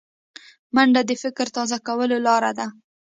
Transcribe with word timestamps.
منډه 0.75 1.01
د 1.09 1.11
فکر 1.23 1.45
تازه 1.55 1.77
کولو 1.87 2.17
لاره 2.27 2.51
ده 2.57 2.67